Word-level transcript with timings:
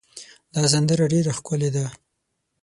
دا 0.53 0.63
سندره 0.73 1.05
ډېره 1.13 1.31
ښکلې 1.37 1.69
ده. 1.75 1.85